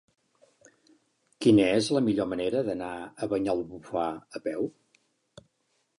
[1.45, 2.89] Quina és la millor manera d'anar
[3.27, 4.09] a Banyalbufar
[4.41, 4.67] a peu?